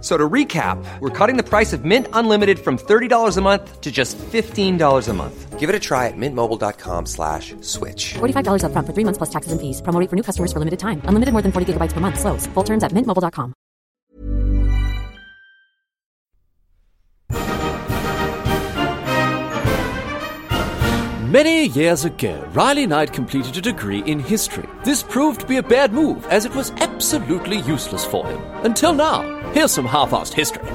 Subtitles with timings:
[0.00, 3.90] So to recap, we're cutting the price of Mint Unlimited from $30 a month to
[3.90, 5.58] just $15 a month.
[5.58, 8.14] Give it a try at mintmobile.com slash switch.
[8.14, 9.82] $45 upfront for three months plus taxes and fees.
[9.82, 11.02] Promo rate for new customers for limited time.
[11.04, 12.20] Unlimited more than 40 gigabytes per month.
[12.20, 12.46] Slows.
[12.54, 13.54] Full terms at mintmobile.com.
[21.28, 24.66] Many years ago, Riley Knight completed a degree in history.
[24.82, 28.40] This proved to be a bad move, as it was absolutely useless for him.
[28.64, 29.37] Until now.
[29.52, 30.68] Here's some half-assed history.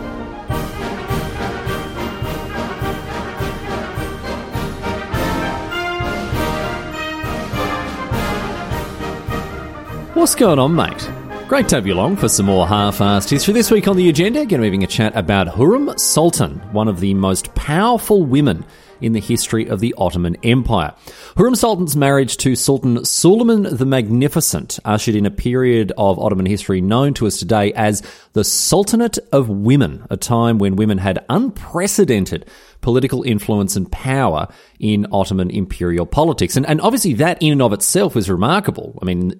[10.14, 11.10] What's going on, mate?
[11.54, 13.54] Great to have you along for some more half-assed history.
[13.54, 16.88] This week on the agenda, going to be having a chat about Hurrem Sultan, one
[16.88, 18.66] of the most powerful women
[19.02, 20.96] in the history of the Ottoman Empire.
[21.38, 26.82] Hurrem Sultan's marriage to Sultan Suleiman the Magnificent ushered in a period of Ottoman history
[26.82, 32.48] known to us today as the Sultanate of Women, a time when women had unprecedented
[32.84, 34.48] political influence and power
[34.80, 36.56] in Ottoman imperial politics.
[36.56, 39.00] And, and obviously that in and of itself is remarkable.
[39.02, 39.34] I mean,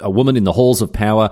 [0.00, 1.30] a woman in the halls of power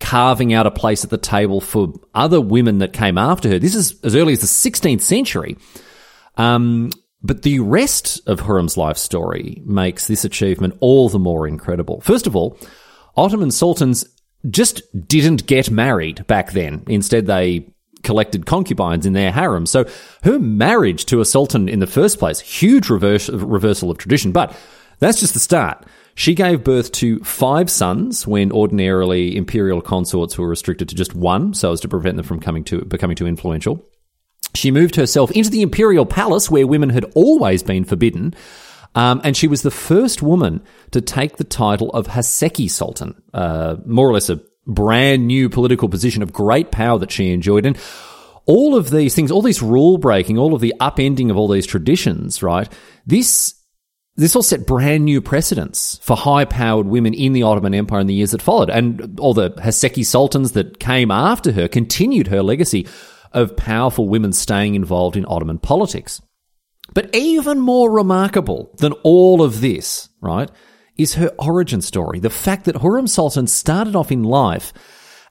[0.00, 3.58] carving out a place at the table for other women that came after her.
[3.58, 5.58] This is as early as the 16th century.
[6.36, 6.90] Um,
[7.22, 12.00] but the rest of Hurrem's life story makes this achievement all the more incredible.
[12.00, 12.58] First of all,
[13.16, 14.04] Ottoman sultans
[14.50, 16.82] just didn't get married back then.
[16.88, 17.68] Instead, they
[18.02, 19.66] collected concubines in their harem.
[19.66, 19.84] So
[20.22, 24.32] her marriage to a sultan in the first place, huge reverse, reversal of tradition.
[24.32, 24.56] But
[24.98, 25.84] that's just the start.
[26.14, 31.54] She gave birth to five sons when ordinarily imperial consorts were restricted to just one,
[31.54, 33.84] so as to prevent them from coming to becoming too influential.
[34.54, 38.34] She moved herself into the imperial palace where women had always been forbidden.
[38.94, 43.76] Um, and she was the first woman to take the title of Haseki Sultan, uh,
[43.86, 47.66] more or less a brand new political position of great power that she enjoyed.
[47.66, 47.78] And
[48.46, 51.66] all of these things, all this rule breaking, all of the upending of all these
[51.66, 52.72] traditions, right?
[53.06, 53.54] This
[54.14, 58.06] this all set brand new precedents for high powered women in the Ottoman Empire in
[58.06, 58.68] the years that followed.
[58.68, 62.86] And all the Haseki sultans that came after her continued her legacy
[63.32, 66.20] of powerful women staying involved in Ottoman politics.
[66.92, 70.50] But even more remarkable than all of this, right,
[70.96, 72.20] is her origin story.
[72.20, 74.72] The fact that Hurrem Sultan started off in life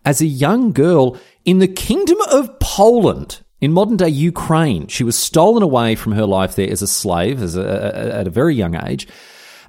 [0.05, 4.87] as a young girl in the Kingdom of Poland in modern day Ukraine.
[4.87, 8.31] She was stolen away from her life there as a slave as a, at a
[8.31, 9.07] very young age.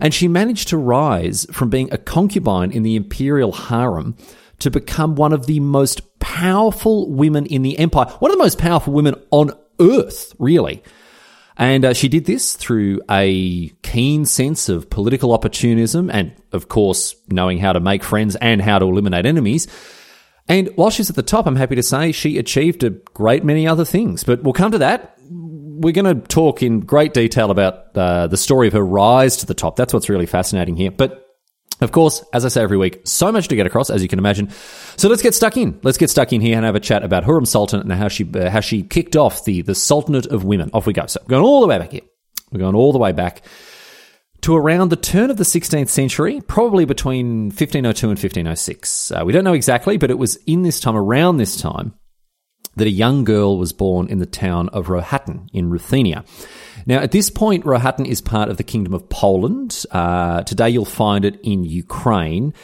[0.01, 4.17] And she managed to rise from being a concubine in the imperial harem
[4.59, 8.59] to become one of the most powerful women in the empire, one of the most
[8.59, 9.51] powerful women on
[9.81, 10.83] earth, really.
[11.57, 17.15] And uh, she did this through a keen sense of political opportunism and, of course,
[17.29, 19.69] knowing how to make friends and how to eliminate enemies.
[20.49, 23.67] And while she's at the top, I'm happy to say she achieved a great many
[23.67, 24.25] other things.
[24.25, 25.17] But we'll come to that.
[25.31, 29.47] We're going to talk in great detail about uh, the story of her rise to
[29.47, 29.77] the top.
[29.77, 30.91] That's what's really fascinating here.
[30.91, 31.32] But
[31.83, 34.19] of course, as I say every week, so much to get across, as you can
[34.19, 34.51] imagine.
[34.97, 35.79] So let's get stuck in.
[35.83, 38.29] Let's get stuck in here and have a chat about Hurrem Sultan and how she
[38.35, 40.71] uh, how she kicked off the the Sultanate of Women.
[40.73, 41.07] Off we go.
[41.07, 42.03] So we're going all the way back here.
[42.51, 43.43] We're going all the way back
[44.43, 49.13] to around the turn of the 16th century, probably between 1502 and 1506.
[49.13, 51.95] Uh, we don't know exactly, but it was in this time, around this time,
[52.77, 56.25] that a young girl was born in the town of Rohatyn in Ruthenia.
[56.87, 59.85] Now, at this point, Rohatyn is part of the Kingdom of Poland.
[59.91, 62.55] Uh, today, you'll find it in Ukraine.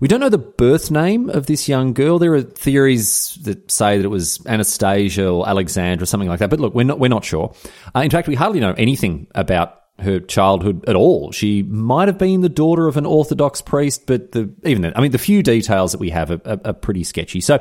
[0.00, 2.18] We don't know the birth name of this young girl.
[2.18, 6.50] There are theories that say that it was Anastasia or Alexandra or something like that.
[6.50, 7.54] But look, we're not, we're not sure.
[7.94, 11.32] Uh, in fact, we hardly know anything about her childhood at all.
[11.32, 15.00] She might have been the daughter of an Orthodox priest, but the, even then, I
[15.00, 17.40] mean, the few details that we have are, are, are pretty sketchy.
[17.40, 17.58] So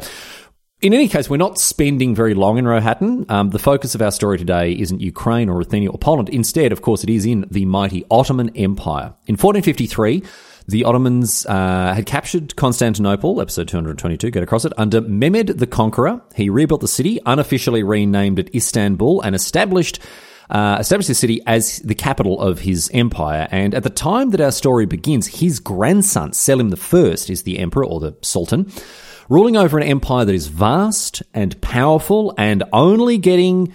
[0.81, 3.29] in any case, we're not spending very long in Rohatyn.
[3.31, 6.29] Um, the focus of our story today isn't Ukraine or Ruthenia or Poland.
[6.29, 9.15] Instead, of course, it is in the mighty Ottoman Empire.
[9.25, 10.23] In 1453,
[10.67, 16.21] the Ottomans uh, had captured Constantinople, episode 222, get across it, under Mehmed the Conqueror.
[16.35, 19.99] He rebuilt the city, unofficially renamed it Istanbul, and established
[20.49, 23.47] uh, established the city as the capital of his empire.
[23.51, 27.85] And at the time that our story begins, his grandson, Selim I, is the emperor
[27.85, 28.71] or the sultan,
[29.29, 33.73] ruling over an empire that is vast and powerful and only getting,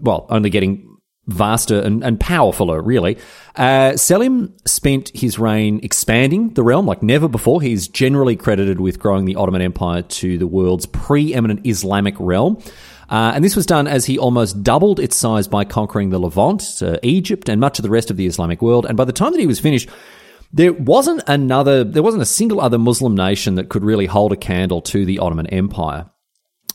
[0.00, 0.90] well, only getting
[1.26, 3.16] vaster and, and powerfuler, really.
[3.56, 7.62] Uh, Selim spent his reign expanding the realm like never before.
[7.62, 12.62] He's generally credited with growing the Ottoman Empire to the world's preeminent Islamic realm.
[13.08, 16.82] Uh, and this was done as he almost doubled its size by conquering the Levant,
[16.82, 18.86] uh, Egypt, and much of the rest of the Islamic world.
[18.86, 19.88] And by the time that he was finished,
[20.52, 24.36] there wasn't another, there wasn't a single other Muslim nation that could really hold a
[24.36, 26.10] candle to the Ottoman Empire.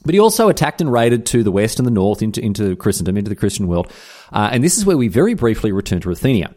[0.06, 3.18] But he also attacked and raided to the west and the north into, into Christendom,
[3.18, 3.92] into the Christian world.
[4.32, 6.56] Uh, and this is where we very briefly return to Ruthenia.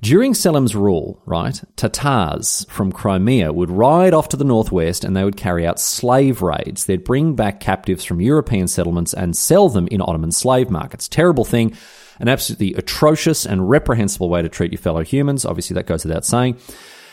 [0.00, 5.24] During Selim's rule, right, Tatars from Crimea would ride off to the northwest and they
[5.24, 6.84] would carry out slave raids.
[6.84, 11.08] They'd bring back captives from European settlements and sell them in Ottoman slave markets.
[11.08, 11.74] Terrible thing,
[12.18, 15.44] an absolutely atrocious and reprehensible way to treat your fellow humans.
[15.44, 16.58] Obviously, that goes without saying.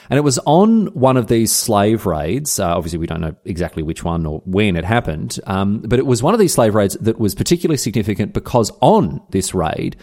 [0.09, 2.59] And it was on one of these slave raids.
[2.59, 6.05] Uh, obviously, we don't know exactly which one or when it happened, um, but it
[6.05, 9.95] was one of these slave raids that was particularly significant because on this raid,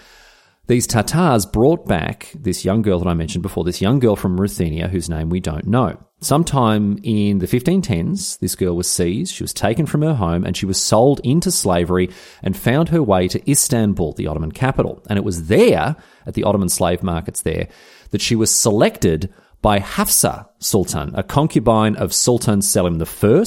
[0.69, 4.39] these Tatars brought back this young girl that I mentioned before, this young girl from
[4.39, 5.99] Ruthenia whose name we don't know.
[6.21, 10.57] Sometime in the 1510s, this girl was seized, she was taken from her home, and
[10.57, 12.11] she was sold into slavery
[12.43, 15.03] and found her way to Istanbul, the Ottoman capital.
[15.09, 17.69] And it was there, at the Ottoman slave markets there,
[18.11, 19.33] that she was selected
[19.63, 23.45] by Hafsa Sultan, a concubine of Sultan Selim I,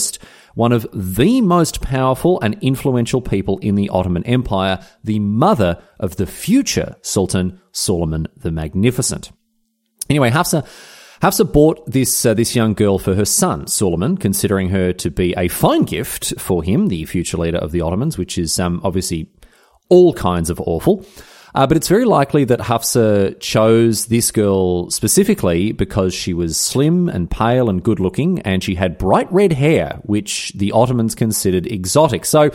[0.56, 6.15] one of the most powerful and influential people in the Ottoman Empire, the mother of
[6.15, 9.31] the future Sultan Suleiman the Magnificent.
[10.09, 10.65] Anyway, Hafsa
[11.21, 15.33] Hafsa bought this uh, this young girl for her son Suleiman, considering her to be
[15.38, 19.30] a fine gift for him, the future leader of the Ottomans, which is um, obviously
[19.89, 21.06] all kinds of awful.
[21.53, 27.09] Uh, but it's very likely that Hafsa chose this girl specifically because she was slim
[27.09, 31.68] and pale and good looking, and she had bright red hair, which the Ottomans considered
[31.68, 32.25] exotic.
[32.25, 32.51] So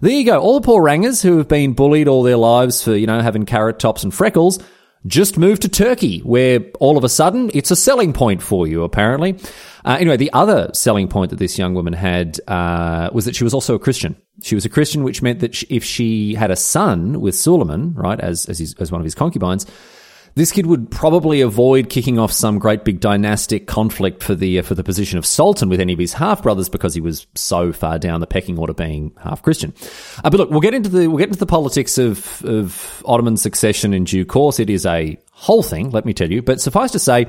[0.00, 0.38] there you go.
[0.40, 3.46] All the poor rangers who have been bullied all their lives for, you know, having
[3.46, 4.58] carrot tops and freckles
[5.06, 8.82] just moved to Turkey, where all of a sudden it's a selling point for you,
[8.82, 9.38] apparently.
[9.84, 13.44] Uh, anyway, the other selling point that this young woman had uh, was that she
[13.44, 14.14] was also a Christian.
[14.42, 17.94] She was a Christian, which meant that she, if she had a son with Suleiman,
[17.94, 19.66] right, as as, his, as one of his concubines,
[20.34, 24.62] this kid would probably avoid kicking off some great big dynastic conflict for the uh,
[24.62, 27.72] for the position of sultan with any of his half brothers because he was so
[27.72, 29.74] far down the pecking order, being half Christian.
[30.24, 33.36] Uh, but look, we'll get into the we'll get into the politics of of Ottoman
[33.36, 34.60] succession in due course.
[34.60, 36.42] It is a whole thing, let me tell you.
[36.42, 37.26] But suffice to say.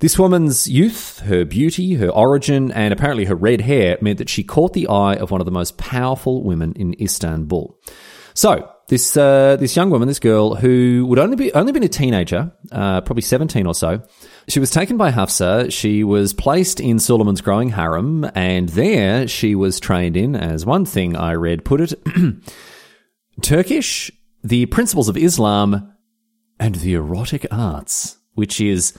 [0.00, 4.42] This woman's youth, her beauty, her origin, and apparently her red hair meant that she
[4.42, 7.78] caught the eye of one of the most powerful women in Istanbul.
[8.32, 11.88] So, this uh, this young woman, this girl who would only be only been a
[11.88, 14.02] teenager, uh, probably seventeen or so.
[14.48, 15.70] She was taken by Hafsa.
[15.70, 20.84] She was placed in Suleiman's growing harem, and there she was trained in, as one
[20.84, 21.94] thing I read put it,
[23.42, 24.10] Turkish,
[24.42, 25.94] the principles of Islam,
[26.58, 28.92] and the erotic arts, which is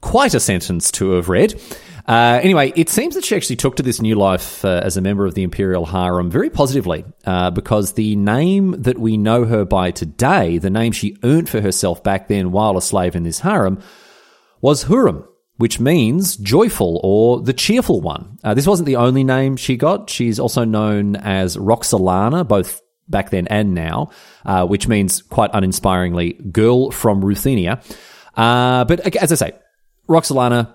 [0.00, 1.60] quite a sentence to have read.
[2.06, 5.00] Uh, anyway, it seems that she actually took to this new life uh, as a
[5.00, 9.64] member of the imperial harem very positively, uh, because the name that we know her
[9.64, 13.40] by today, the name she earned for herself back then while a slave in this
[13.40, 13.80] harem,
[14.60, 18.38] was Hurrem, which means joyful or the cheerful one.
[18.44, 20.10] Uh, this wasn't the only name she got.
[20.10, 24.10] She's also known as Roxolana, both back then and now,
[24.44, 27.82] uh, which means quite uninspiringly, girl from Ruthenia.
[28.36, 29.52] Uh, but as I say,
[30.08, 30.74] Roxolana,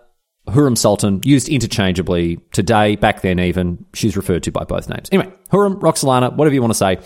[0.50, 3.86] Hurrem Sultan, used interchangeably today, back then even.
[3.94, 5.10] She's referred to by both names.
[5.12, 6.98] Anyway, Hurrem, Roxolana, whatever you want to say.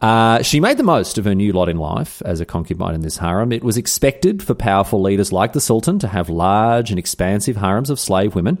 [0.00, 3.00] Uh, she made the most of her new lot in life as a concubine in
[3.00, 3.52] this harem.
[3.52, 7.88] It was expected for powerful leaders like the Sultan to have large and expansive harems
[7.88, 8.58] of slave women.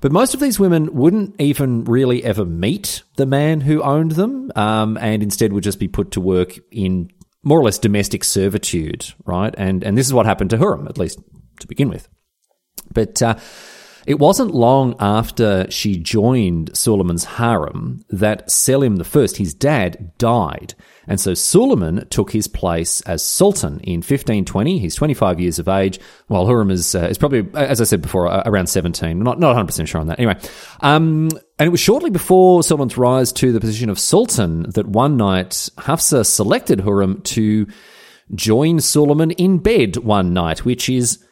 [0.00, 4.52] But most of these women wouldn't even really ever meet the man who owned them,
[4.54, 7.10] um, and instead would just be put to work in
[7.42, 9.54] more or less domestic servitude, right?
[9.56, 11.18] And and this is what happened to Hurrem, at least
[11.60, 12.08] to begin with.
[12.94, 13.36] But uh,
[14.06, 20.74] it wasn't long after she joined Suleiman's harem that Selim I, his dad, died.
[21.06, 24.78] And so Suleiman took his place as Sultan in 1520.
[24.78, 28.26] He's 25 years of age, while Hurrem is, uh, is probably, as I said before,
[28.26, 29.18] uh, around 17.
[29.18, 30.18] Not, not 100% sure on that.
[30.18, 30.38] Anyway,
[30.80, 35.16] um, and it was shortly before Suleiman's rise to the position of Sultan that one
[35.16, 37.66] night Hafsa selected Hurrem to
[38.34, 41.23] join Suleiman in bed one night, which is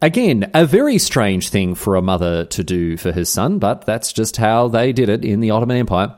[0.00, 4.12] Again, a very strange thing for a mother to do for her son, but that's
[4.12, 6.16] just how they did it in the Ottoman Empire.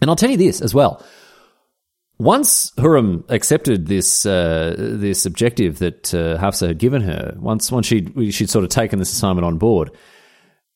[0.00, 1.02] And I'll tell you this as well.
[2.18, 7.86] Once Hurrem accepted this uh, this objective that uh, Hafsa had given her, once once
[7.86, 9.92] she'd she'd sort of taken this assignment on board,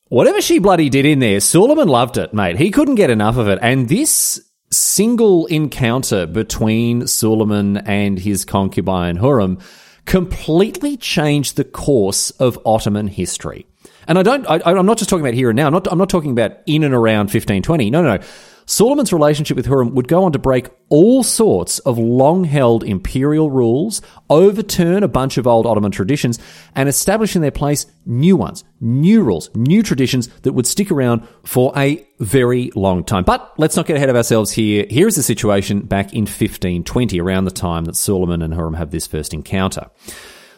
[0.08, 2.56] whatever she bloody did in there, Suleiman loved it, mate.
[2.56, 9.16] He couldn't get enough of it, and this single encounter between Suleiman and his concubine
[9.16, 9.60] Hurrem
[10.04, 13.66] completely changed the course of Ottoman history.
[14.08, 15.66] And I don't, I, am not just talking about here and now.
[15.66, 17.90] I'm not, I'm not talking about in and around 1520.
[17.90, 18.22] No, no, no.
[18.66, 23.50] Suleiman's relationship with Hurrem would go on to break all sorts of long held imperial
[23.50, 26.38] rules, overturn a bunch of old Ottoman traditions,
[26.74, 31.26] and establish in their place new ones, new rules, new traditions that would stick around
[31.44, 33.24] for a very long time.
[33.24, 34.86] But let's not get ahead of ourselves here.
[34.88, 38.90] Here is the situation back in 1520, around the time that Suleiman and Hurrem have
[38.90, 39.90] this first encounter.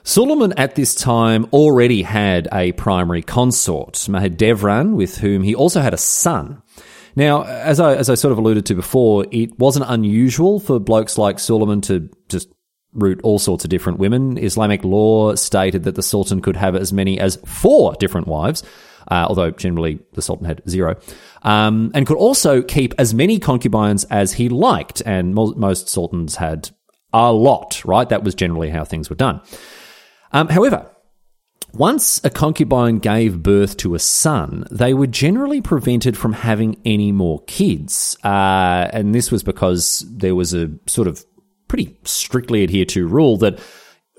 [0.06, 5.94] Suleiman at this time already had a primary consort, Mahidevran, with whom he also had
[5.94, 6.62] a son.
[7.16, 11.16] Now, as I as I sort of alluded to before, it wasn't unusual for blokes
[11.18, 12.49] like Suleiman to just
[12.92, 14.38] root all sorts of different women.
[14.38, 18.62] Islamic law stated that the Sultan could have as many as four different wives.
[19.06, 20.97] Uh, although generally the Sultan had zero,
[21.42, 26.37] um, and could also keep as many concubines as he liked, and mo- most sultans
[26.37, 26.71] had
[27.12, 28.09] a lot, right?
[28.09, 29.42] That was generally how things were done.
[30.33, 30.90] Um, however,
[31.73, 37.11] once a concubine gave birth to a son, they were generally prevented from having any
[37.11, 38.16] more kids.
[38.23, 41.25] Uh, and this was because there was a sort of
[41.68, 43.59] pretty strictly adhered to rule that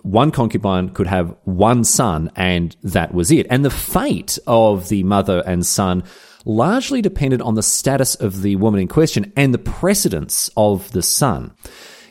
[0.01, 3.47] one concubine could have one son and that was it.
[3.49, 6.03] And the fate of the mother and son
[6.45, 11.01] largely depended on the status of the woman in question and the precedence of the
[11.01, 11.53] son.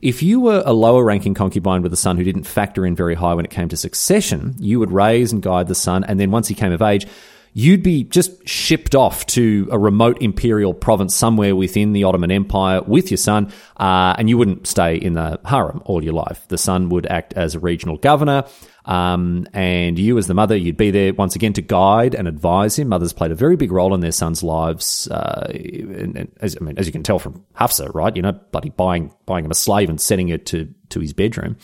[0.05, 3.15] If you were a lower ranking concubine with a son who didn't factor in very
[3.15, 6.31] high when it came to succession, you would raise and guide the son, and then
[6.31, 7.07] once he came of age,
[7.55, 12.83] you'd be just shipped off to a remote imperial province somewhere within the Ottoman Empire
[12.83, 16.47] with your son, uh, and you wouldn't stay in the harem all your life.
[16.49, 18.45] The son would act as a regional governor.
[18.85, 22.79] Um, and you, as the mother, you'd be there once again to guide and advise
[22.79, 22.89] him.
[22.89, 25.09] Mothers played a very big role in their sons' lives.
[25.09, 28.15] Uh, and, and as, I mean, as you can tell from Hafsa, right?
[28.15, 31.57] You know, bloody buying buying him a slave and sending it to to his bedroom.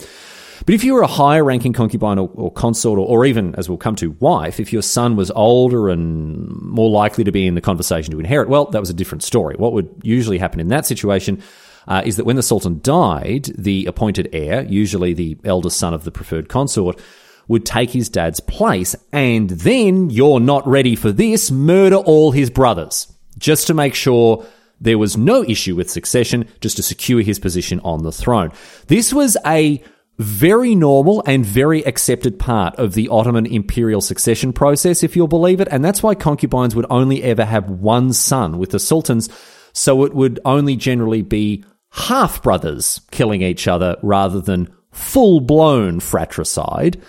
[0.66, 3.68] But if you were a higher ranking concubine or, or consort, or, or, even, as
[3.68, 7.54] we'll come to, wife, if your son was older and more likely to be in
[7.54, 9.54] the conversation to inherit, well, that was a different story.
[9.56, 11.42] What would usually happen in that situation
[11.88, 16.04] uh, is that when the Sultan died, the appointed heir, usually the eldest son of
[16.04, 17.00] the preferred consort,
[17.48, 22.48] would take his dad's place and then, you're not ready for this, murder all his
[22.48, 24.46] brothers, just to make sure
[24.80, 28.50] there was no issue with succession, just to secure his position on the throne.
[28.86, 29.82] This was a
[30.18, 35.60] very normal and very accepted part of the Ottoman imperial succession process, if you'll believe
[35.60, 35.68] it.
[35.70, 39.28] And that's why concubines would only ever have one son with the sultans.
[39.72, 46.00] So it would only generally be half brothers killing each other rather than full blown
[46.00, 47.00] fratricide.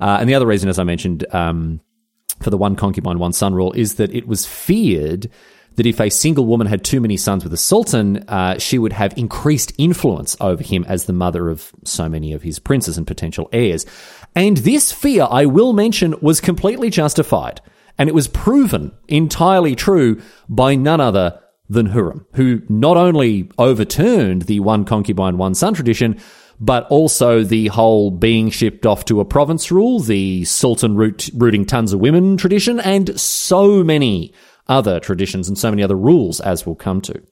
[0.00, 1.80] Uh, and the other reason, as I mentioned, um,
[2.40, 5.30] for the one concubine, one son rule is that it was feared
[5.76, 8.94] that if a single woman had too many sons with a sultan, uh, she would
[8.94, 13.06] have increased influence over him as the mother of so many of his princes and
[13.06, 13.84] potential heirs.
[14.34, 17.60] And this fear, I will mention, was completely justified.
[17.98, 24.42] And it was proven entirely true by none other than Hurrem, who not only overturned
[24.42, 26.20] the one concubine, one son tradition,
[26.58, 31.66] but also the whole being shipped off to a province rule, the sultan root, rooting
[31.66, 34.32] tons of women tradition, and so many
[34.68, 37.22] other traditions and so many other rules, as we'll come to.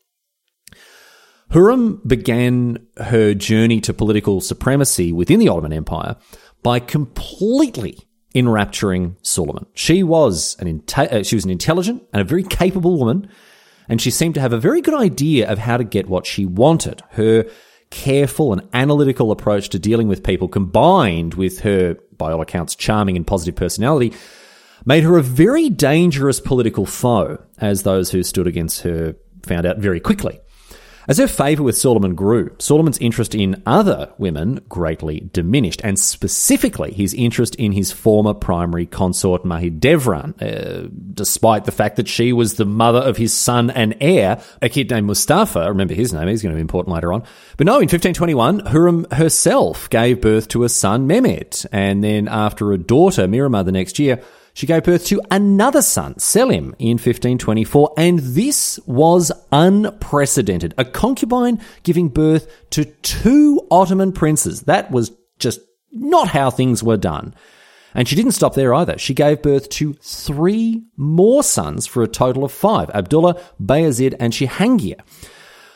[1.51, 6.17] Hurrem began her journey to political supremacy within the Ottoman Empire
[6.63, 9.67] by completely enrapturing Suleiman.
[9.75, 13.29] She was an uh, she was an intelligent and a very capable woman
[13.89, 16.47] and she seemed to have a very good idea of how to get what she
[16.47, 17.03] wanted.
[17.11, 17.47] Her
[17.91, 23.17] careful and analytical approach to dealing with people combined with her, by all accounts, charming
[23.17, 24.13] and positive personality
[24.85, 29.79] made her a very dangerous political foe, as those who stood against her found out
[29.79, 30.41] very quickly.
[31.07, 36.93] As her favour with Suleiman grew, Suleiman's interest in other women greatly diminished, and specifically
[36.93, 42.55] his interest in his former primary consort Mahidevran, uh, despite the fact that she was
[42.55, 45.69] the mother of his son and heir, a kid named Mustafa.
[45.69, 47.23] Remember his name, he's going to be important later on.
[47.59, 52.73] But no, in 1521, Hurrem herself gave birth to a son, Mehmed, and then after
[52.73, 54.23] a daughter, Mihrimah, the next year,
[54.55, 60.75] she gave birth to another son, Selim, in 1524, and this was unprecedented.
[60.79, 64.63] A concubine giving birth to two Ottoman princes.
[64.63, 67.35] That was just not how things were done.
[67.95, 68.97] And she didn't stop there either.
[68.97, 74.33] She gave birth to three more sons for a total of five Abdullah, Bayezid, and
[74.33, 75.01] Shahangir.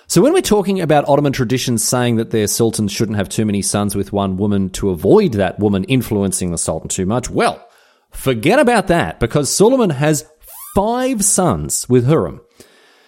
[0.06, 3.60] So when we're talking about Ottoman traditions saying that their sultans shouldn't have too many
[3.60, 7.67] sons with one woman to avoid that woman influencing the sultan too much, well,
[8.10, 10.26] forget about that because Suleiman has
[10.74, 12.40] five sons with Hurrem.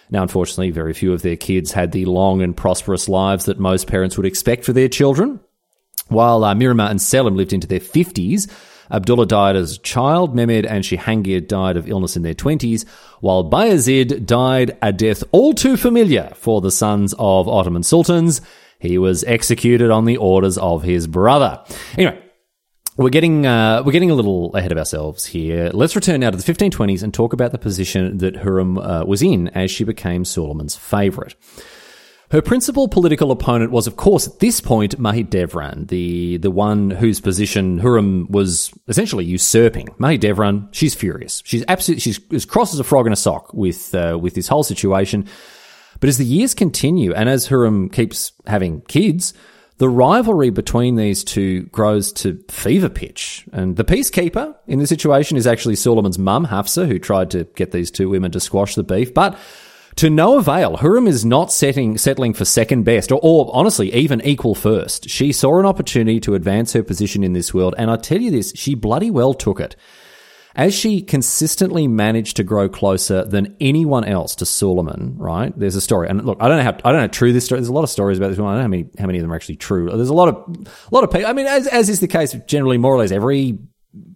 [0.09, 3.87] Now, unfortunately, very few of their kids had the long and prosperous lives that most
[3.87, 5.39] parents would expect for their children.
[6.09, 8.51] While uh, and Selim lived into their 50s,
[8.91, 12.85] Abdullah died as a child, Mehmed and Shihangir died of illness in their 20s,
[13.21, 18.41] while Bayezid died a death all too familiar for the sons of Ottoman sultans.
[18.79, 21.63] He was executed on the orders of his brother.
[21.97, 22.21] Anyway,
[22.97, 25.71] we're getting uh, we're getting a little ahead of ourselves here.
[25.73, 29.21] Let's return now to the 1520s and talk about the position that Hurrem uh, was
[29.21, 31.35] in as she became Suleiman's favourite.
[32.31, 37.19] Her principal political opponent was, of course, at this point, Mahidevran, the, the one whose
[37.19, 39.87] position Hurrem was essentially usurping.
[39.99, 41.43] Mahidevran, she's furious.
[41.45, 44.47] She's absolutely, she's as cross as a frog in a sock with, uh, with this
[44.47, 45.27] whole situation.
[45.99, 49.33] But as the years continue and as Hurrem keeps having kids,
[49.81, 53.47] the rivalry between these two grows to fever pitch.
[53.51, 57.71] And the peacekeeper in the situation is actually Suleiman's mum, Hafsa, who tried to get
[57.71, 59.11] these two women to squash the beef.
[59.11, 59.39] But
[59.95, 64.21] to no avail, Hurrem is not setting, settling for second best, or, or, honestly, even
[64.21, 65.09] equal first.
[65.09, 68.29] She saw an opportunity to advance her position in this world, and I tell you
[68.29, 69.75] this, she bloody well took it.
[70.55, 75.57] As she consistently managed to grow closer than anyone else to Suleiman, right?
[75.57, 77.59] There's a story, and look, I don't know how I don't know true this story.
[77.59, 78.49] There's a lot of stories about this one.
[78.49, 79.89] I don't know how many how many of them are actually true.
[79.89, 81.27] There's a lot of a lot of people.
[81.27, 83.59] I mean, as as is the case generally, more or less every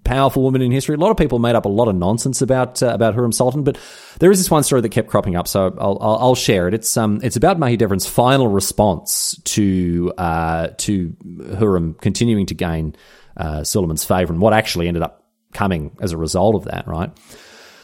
[0.03, 0.95] powerful woman in history.
[0.95, 3.63] A lot of people made up a lot of nonsense about uh, about Hurrem Sultan,
[3.63, 3.77] but
[4.19, 6.73] there is this one story that kept cropping up, so I'll I'll, I'll share it.
[6.73, 11.15] It's um it's about Mahidevran's final response to uh to
[11.55, 12.95] Hurrem continuing to gain
[13.37, 15.24] uh, Suleiman's favor and what actually ended up
[15.55, 17.09] coming as a result of that, right?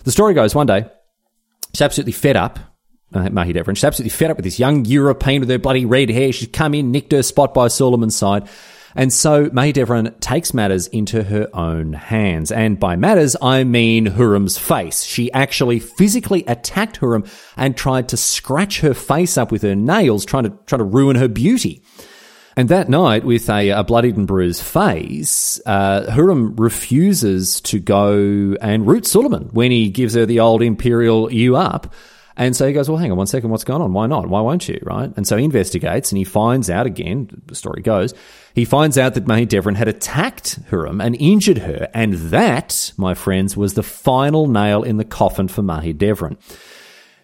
[0.04, 0.86] The story goes one day,
[1.74, 2.60] she's absolutely fed up.
[3.14, 6.32] Uh, Mahidevran, she's absolutely fed up with this young European with her bloody red hair.
[6.32, 8.48] She's come in, nicked her spot by Suleiman's side.
[8.96, 12.52] And so Mahidevran takes matters into her own hands.
[12.52, 15.04] And by matters, I mean Hurrem's face.
[15.04, 20.26] She actually physically attacked Hurrem and tried to scratch her face up with her nails,
[20.26, 21.84] trying to, trying to ruin her beauty.
[22.58, 28.56] And that night, with a, a bloodied and bruised face, uh, Hurrem refuses to go
[28.62, 31.94] and root Suleiman when he gives her the old imperial you up.
[32.38, 33.94] And so he goes, Well, hang on one second, what's going on?
[33.94, 34.28] Why not?
[34.28, 34.80] Why won't you?
[34.84, 35.12] Right?
[35.16, 38.14] And so he investigates and he finds out again, the story goes,
[38.54, 41.90] he finds out that Mahidevran had attacked Hurrem and injured her.
[41.94, 46.38] And that, my friends, was the final nail in the coffin for Mahidevran.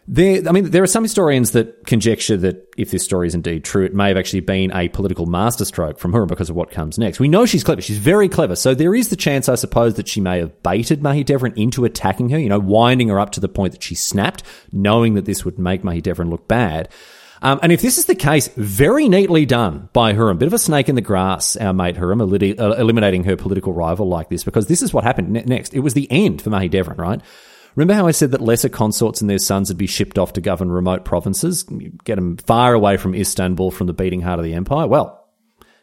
[0.10, 3.66] There, I mean, there are some historians that conjecture that if this story is indeed
[3.66, 6.98] true, it may have actually been a political masterstroke from her because of what comes
[6.98, 7.20] next.
[7.20, 7.82] We know she's clever.
[7.82, 8.56] She's very clever.
[8.56, 11.84] So there is the chance, I suppose, that she may have baited Mahi Mahidevran into
[11.84, 15.26] attacking her, you know, winding her up to the point that she snapped, knowing that
[15.26, 16.88] this would make Mahi Mahidevran look bad.
[17.42, 20.40] Um, and if this is the case, very neatly done by Hurrem.
[20.40, 24.30] Bit of a snake in the grass, our mate Hurrem, eliminating her political rival like
[24.30, 25.74] this, because this is what happened next.
[25.74, 27.22] It was the end for Mahi Mahidevran, right?
[27.78, 30.42] Remember how I said that lesser consorts and their sons would be shipped off to
[30.42, 31.62] govern remote provinces,
[32.04, 34.88] get them far away from Istanbul, from the beating heart of the empire?
[34.88, 35.30] Well,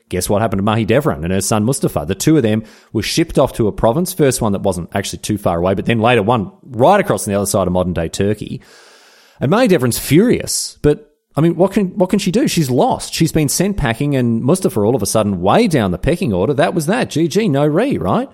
[0.09, 2.05] guess what happened to Mahidevran and her son Mustafa?
[2.05, 5.21] The two of them were shipped off to a province, first one that wasn't actually
[5.21, 7.93] too far away, but then later one right across on the other side of modern
[7.93, 8.61] day Turkey.
[9.39, 12.49] And Mahidevran's furious, but I mean, what can what can she do?
[12.49, 13.15] She's lost.
[13.15, 16.55] She's been sent packing, and Mustafa all of a sudden way down the pecking order.
[16.55, 17.11] That was that.
[17.11, 18.29] GG, no re, right?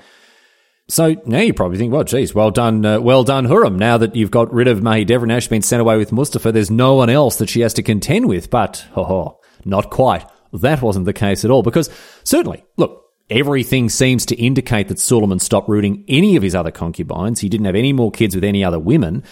[0.91, 3.77] So now you probably think, well, geez, well done, uh, well done, Hurrem.
[3.77, 6.71] Now that you've got rid of Mahidevran, now she's been sent away with Mustafa, there's
[6.71, 8.51] no one else that she has to contend with.
[8.51, 10.27] But, ho ho, not quite.
[10.53, 11.63] That wasn't the case at all.
[11.63, 11.89] Because
[12.25, 17.39] certainly, look, everything seems to indicate that Suleiman stopped rooting any of his other concubines.
[17.39, 19.23] He didn't have any more kids with any other women.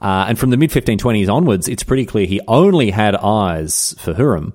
[0.00, 4.14] Uh, and from the mid 1520s onwards, it's pretty clear he only had eyes for
[4.14, 4.54] Hurrem.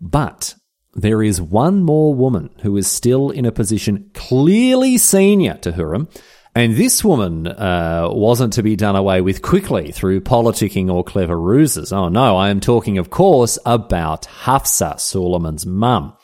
[0.00, 0.56] But
[0.94, 6.08] there is one more woman who is still in a position clearly senior to Hurrem,
[6.54, 11.38] and this woman uh, wasn't to be done away with quickly through politicking or clever
[11.38, 11.92] ruses.
[11.92, 16.16] Oh no, I am talking, of course, about Hafsa, Suleiman's mum.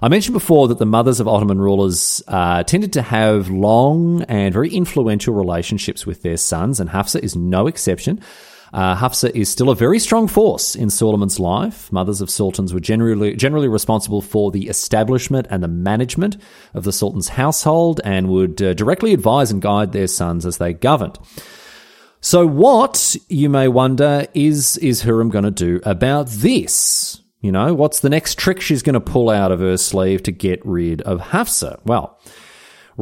[0.00, 4.52] I mentioned before that the mothers of Ottoman rulers uh, tended to have long and
[4.52, 8.20] very influential relationships with their sons, and Hafsa is no exception.
[8.72, 11.92] Uh, Hafsa is still a very strong force in Suleiman's life.
[11.92, 16.38] Mothers of sultans were generally generally responsible for the establishment and the management
[16.72, 20.72] of the sultan's household and would uh, directly advise and guide their sons as they
[20.72, 21.18] governed.
[22.20, 27.20] So, what you may wonder is is Hurrem going to do about this?
[27.40, 30.32] You know, what's the next trick she's going to pull out of her sleeve to
[30.32, 31.80] get rid of Hafsa?
[31.84, 32.18] Well.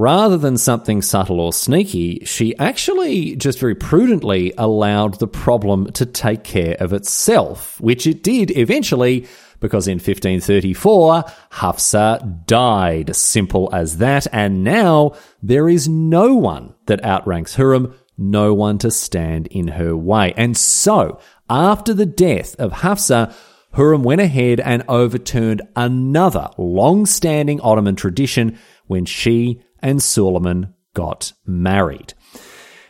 [0.01, 6.07] Rather than something subtle or sneaky, she actually just very prudently allowed the problem to
[6.07, 9.27] take care of itself, which it did eventually
[9.61, 13.15] because in 1534, Hafsa died.
[13.15, 14.27] Simple as that.
[14.33, 19.95] And now there is no one that outranks Hurrem, no one to stand in her
[19.95, 20.33] way.
[20.35, 23.35] And so, after the death of Hafsa,
[23.75, 31.33] Hurrem went ahead and overturned another long standing Ottoman tradition when she and Suleiman got
[31.47, 32.15] married.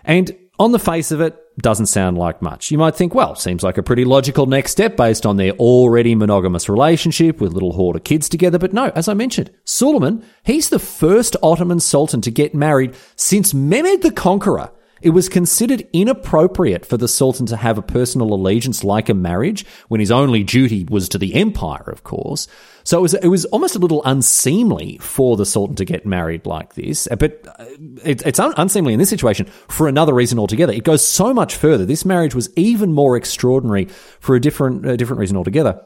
[0.04, 2.70] And on the face of it, doesn't sound like much.
[2.70, 6.14] You might think, well, seems like a pretty logical next step based on their already
[6.14, 8.58] monogamous relationship with little horde of kids together.
[8.58, 13.54] But no, as I mentioned, Suleiman, he's the first Ottoman sultan to get married since
[13.54, 14.70] Mehmed the Conqueror
[15.02, 19.64] it was considered inappropriate for the Sultan to have a personal allegiance like a marriage
[19.88, 22.46] when his only duty was to the empire, of course.
[22.84, 26.46] So it was, it was almost a little unseemly for the Sultan to get married
[26.46, 27.08] like this.
[27.18, 27.64] But uh,
[28.04, 30.72] it, it's un- unseemly in this situation for another reason altogether.
[30.72, 31.86] It goes so much further.
[31.86, 33.86] This marriage was even more extraordinary
[34.20, 35.80] for a different, a different reason altogether.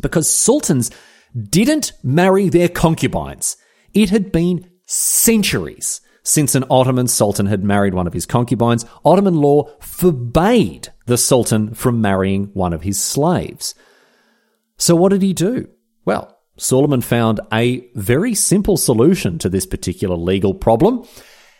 [0.00, 0.90] Because sultans
[1.48, 3.56] didn't marry their concubines.
[3.94, 9.36] It had been centuries since an Ottoman sultan had married one of his concubines, Ottoman
[9.36, 13.74] law forbade the sultan from marrying one of his slaves.
[14.76, 15.68] So what did he do?
[16.04, 21.06] Well, Suleiman found a very simple solution to this particular legal problem.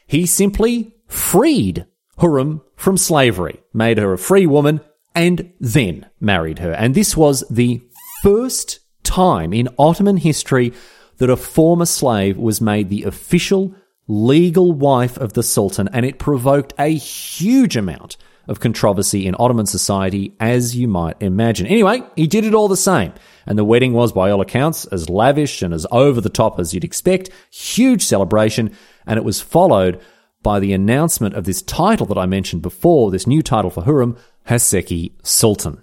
[0.06, 1.86] He simply freed
[2.18, 4.80] Hurrem from slavery, made her a free woman,
[5.14, 6.72] and then married her.
[6.72, 7.82] And this was the
[8.22, 10.72] first time in Ottoman history
[11.18, 13.74] that a former slave was made the official
[14.08, 18.16] legal wife of the Sultan, and it provoked a huge amount
[18.48, 21.66] of controversy in Ottoman society, as you might imagine.
[21.66, 23.12] Anyway, he did it all the same.
[23.46, 26.74] And the wedding was, by all accounts, as lavish and as over the top as
[26.74, 27.30] you'd expect.
[27.50, 28.74] Huge celebration.
[29.06, 30.00] And it was followed
[30.42, 34.18] by the announcement of this title that I mentioned before, this new title for Hurrem,
[34.48, 35.82] Haseki Sultan.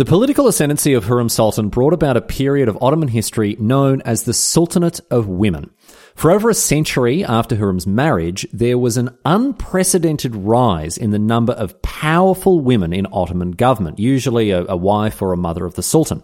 [0.00, 4.22] The political ascendancy of Hurrem Sultan brought about a period of Ottoman history known as
[4.22, 5.68] the Sultanate of Women.
[6.14, 11.52] For over a century after Hurrem's marriage, there was an unprecedented rise in the number
[11.52, 15.82] of powerful women in Ottoman government, usually a, a wife or a mother of the
[15.82, 16.22] Sultan.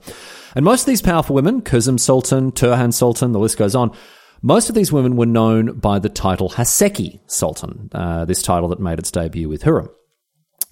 [0.54, 3.94] And most of these powerful women, Kösem Sultan, Turhan Sultan, the list goes on,
[4.40, 8.80] most of these women were known by the title Haseki Sultan, uh, this title that
[8.80, 9.90] made its debut with Hurrem.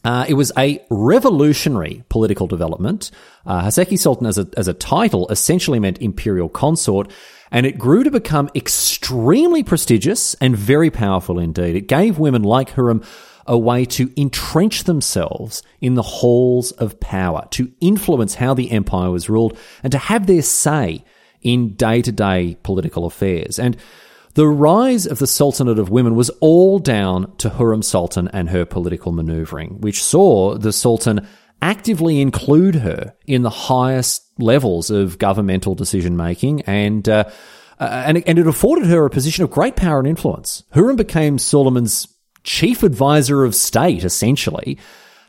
[0.04, 3.10] Uh, it was a revolutionary political development.
[3.46, 7.10] Uh, Haseki Sultan as a, as a title essentially meant imperial consort,
[7.50, 11.74] and it grew to become extremely prestigious and very powerful indeed.
[11.74, 13.04] It gave women like Hurrem
[13.46, 19.10] a way to entrench themselves in the halls of power, to influence how the empire
[19.10, 21.04] was ruled, and to have their say
[21.42, 23.58] in day to day political affairs.
[23.58, 23.76] And
[24.34, 28.64] the rise of the Sultanate of Women was all down to Hurrem Sultan and her
[28.64, 31.26] political maneuvering, which saw the Sultan
[31.62, 37.24] actively include her in the highest levels of governmental decision making and uh,
[37.80, 40.62] uh, and, and it afforded her a position of great power and influence.
[40.74, 42.06] Hurrem became Suleiman's
[42.44, 44.78] chief advisor of state, essentially,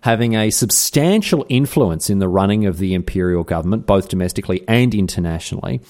[0.01, 5.81] having a substantial influence in the running of the imperial government, both domestically and internationally.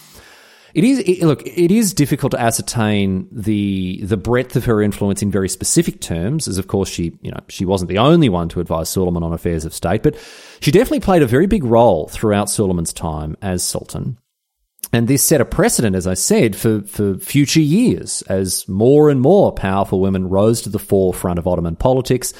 [0.76, 1.42] It is it, look.
[1.48, 6.50] It is difficult to ascertain the the breadth of her influence in very specific terms,
[6.50, 9.32] as of course she you know she wasn't the only one to advise Suleiman on
[9.32, 10.18] affairs of state, but
[10.60, 14.18] she definitely played a very big role throughout Suleiman's time as sultan.
[14.92, 19.22] And this set a precedent, as I said, for, for future years as more and
[19.22, 22.34] more powerful women rose to the forefront of Ottoman politics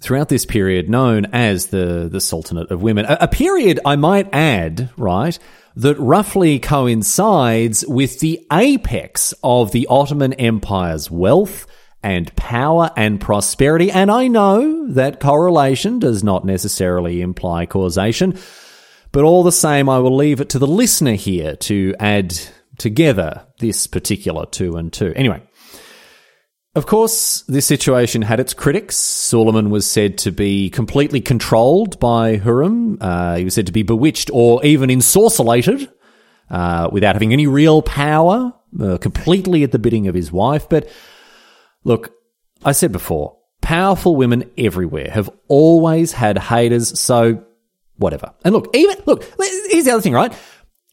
[0.00, 3.04] throughout this period known as the, the Sultanate of Women.
[3.04, 5.38] A, a period, I might add, right,
[5.76, 11.66] that roughly coincides with the apex of the Ottoman Empire's wealth
[12.02, 13.90] and power and prosperity.
[13.90, 18.38] And I know that correlation does not necessarily imply causation,
[19.12, 22.38] but all the same, I will leave it to the listener here to add
[22.78, 25.12] together this particular two and two.
[25.14, 25.42] Anyway,
[26.74, 28.96] of course, this situation had its critics.
[28.96, 32.98] Suleiman was said to be completely controlled by Hurrem.
[33.00, 35.90] Uh, he was said to be bewitched or even ensorcellated
[36.48, 40.68] uh, without having any real power, uh, completely at the bidding of his wife.
[40.68, 40.88] But
[41.82, 42.12] look,
[42.64, 47.44] I said before, powerful women everywhere have always had haters, so
[47.96, 48.32] whatever.
[48.44, 49.24] And look, even, look,
[49.70, 50.32] here's the other thing, right?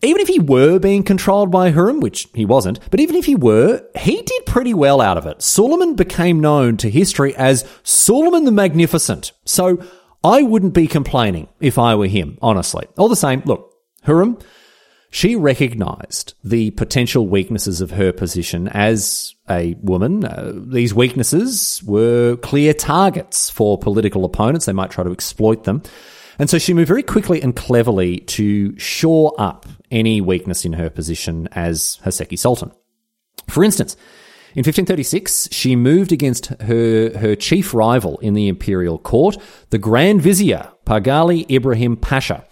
[0.02, 3.36] Even if he were being controlled by Hurrem, which he wasn't, but even if he
[3.36, 5.42] were, he did pretty well out of it.
[5.42, 9.32] Suleiman became known to history as Suleiman the Magnificent.
[9.46, 9.84] So
[10.24, 12.88] I wouldn't be complaining if I were him, honestly.
[12.98, 14.40] All the same, look, Hurrem,
[15.10, 20.26] she recognized the potential weaknesses of her position as a woman.
[20.26, 24.66] Uh, these weaknesses were clear targets for political opponents.
[24.66, 25.82] They might try to exploit them.
[26.40, 30.90] And so she moved very quickly and cleverly to shore up any weakness in her
[30.90, 32.72] position as Haseki Sultan.
[33.50, 33.96] For instance,
[34.54, 39.38] in 1536, she moved against her, her chief rival in the imperial court,
[39.70, 42.44] the Grand Vizier, Pargali Ibrahim Pasha.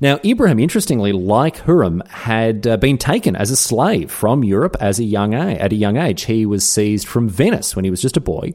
[0.00, 4.98] Now, Ibrahim, interestingly, like Hurrem, had uh, been taken as a slave from Europe as
[4.98, 6.24] a young at a young age.
[6.24, 8.52] He was seized from Venice when he was just a boy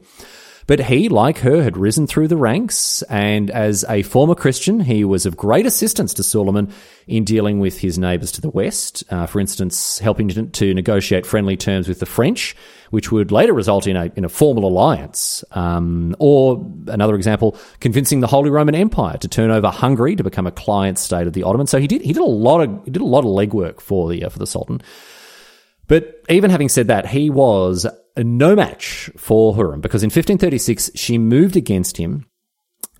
[0.68, 5.02] but he, like her, had risen through the ranks, and as a former Christian, he
[5.02, 6.70] was of great assistance to Suleiman
[7.06, 9.02] in dealing with his neighbours to the west.
[9.08, 12.54] Uh, for instance, helping to negotiate friendly terms with the French,
[12.90, 15.42] which would later result in a in a formal alliance.
[15.52, 20.46] Um, or another example, convincing the Holy Roman Empire to turn over Hungary to become
[20.46, 21.70] a client state of the Ottomans.
[21.70, 24.10] So he did he did a lot of he did a lot of legwork for
[24.10, 24.82] the uh, for the Sultan.
[25.86, 27.86] But even having said that, he was
[28.18, 32.26] no match for Hurrem because in 1536 she moved against him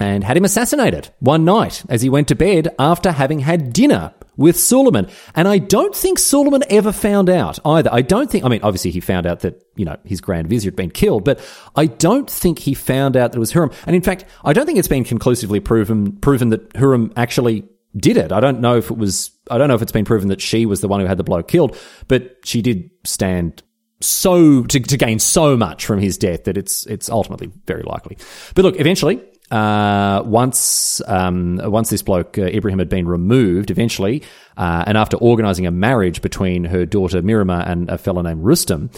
[0.00, 4.14] and had him assassinated one night as he went to bed after having had dinner
[4.36, 5.08] with Suleiman.
[5.34, 7.92] And I don't think Suleiman ever found out either.
[7.92, 10.70] I don't think, I mean, obviously he found out that, you know, his Grand Vizier
[10.70, 11.40] had been killed, but
[11.74, 13.74] I don't think he found out that it was Hurrem.
[13.86, 18.16] And in fact, I don't think it's been conclusively proven, proven that Hurrem actually did
[18.16, 18.30] it.
[18.30, 20.66] I don't know if it was, I don't know if it's been proven that she
[20.66, 21.76] was the one who had the bloke killed,
[22.06, 23.64] but she did stand
[24.00, 28.16] so to, to gain so much from his death that it's it's ultimately very likely.
[28.54, 34.22] But look, eventually, uh, once um, once this bloke uh, Ibrahim had been removed, eventually,
[34.56, 38.90] uh, and after organising a marriage between her daughter Mihrimah and a fellow named Rustam,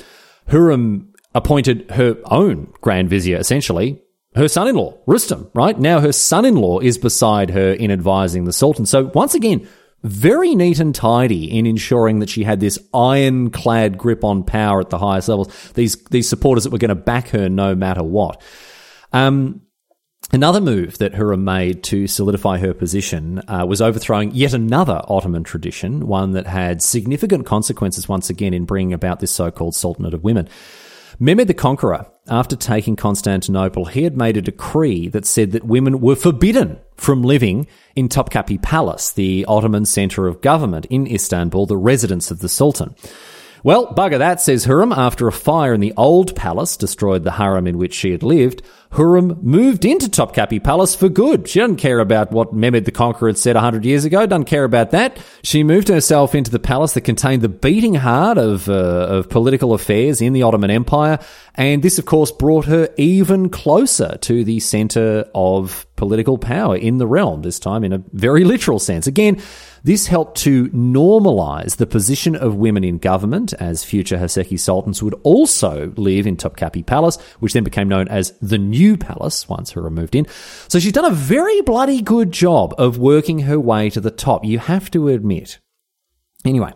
[0.48, 4.02] Hurrem appointed her own grand vizier, essentially
[4.36, 5.50] her son-in-law Rustam.
[5.54, 8.86] Right now, her son-in-law is beside her in advising the sultan.
[8.86, 9.68] So once again,
[10.02, 14.90] very neat and tidy in ensuring that she had this ironclad grip on power at
[14.90, 15.72] the highest levels.
[15.72, 18.42] These these supporters that were going to back her no matter what.
[19.12, 19.62] Um,
[20.32, 25.42] Another move that Hurrem made to solidify her position uh, was overthrowing yet another Ottoman
[25.42, 30.22] tradition, one that had significant consequences once again in bringing about this so-called Sultanate of
[30.22, 30.48] Women.
[31.18, 36.00] Mehmed the Conqueror, after taking Constantinople, he had made a decree that said that women
[36.00, 41.76] were forbidden from living in Topkapi Palace, the Ottoman centre of government in Istanbul, the
[41.76, 42.94] residence of the Sultan.
[43.64, 44.92] Well, bugger that, says Hurrem.
[44.92, 48.62] After a fire in the old palace destroyed the harem in which she had lived,
[48.92, 51.48] Hurrem moved into Topkapi Palace for good.
[51.48, 54.26] She doesn't care about what Mehmed the Conqueror had said a hundred years ago.
[54.26, 55.16] Doesn't care about that.
[55.42, 59.74] She moved herself into the palace that contained the beating heart of uh, of political
[59.74, 61.20] affairs in the Ottoman Empire,
[61.55, 66.98] and this, of course, brought her even closer to the centre of political power in
[66.98, 67.42] the realm.
[67.42, 69.07] This time, in a very literal sense.
[69.07, 69.40] Again
[69.82, 75.14] this helped to normalize the position of women in government, as future Haseki sultans would
[75.22, 79.94] also live in Topkapi Palace, which then became known as the New Palace once Hurrem
[79.94, 80.26] moved in.
[80.68, 84.44] So she's done a very bloody good job of working her way to the top,
[84.44, 85.58] you have to admit.
[86.44, 86.72] Anyway,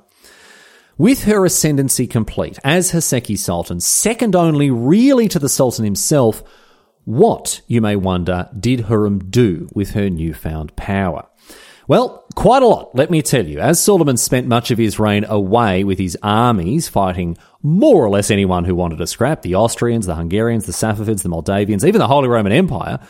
[0.97, 6.43] with her ascendancy complete as Haseki Sultan, second only really to the Sultan himself,
[7.05, 11.27] what, you may wonder, did Hurrem do with her newfound power?
[11.87, 13.61] Well, quite a lot, let me tell you.
[13.61, 18.31] As Suleiman spent much of his reign away with his armies fighting more or less
[18.31, 22.09] anyone who wanted to scrap the Austrians, the Hungarians, the Safavids, the Moldavians, even the
[22.09, 23.01] Holy Roman Empire.